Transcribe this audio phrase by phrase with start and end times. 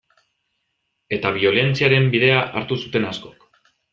[1.17, 3.49] Eta biolentziaren bidea hartu zuten askok.